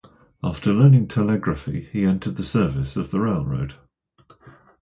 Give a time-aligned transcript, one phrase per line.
[0.43, 3.75] After learning telegraphy he entered the service of the railroad.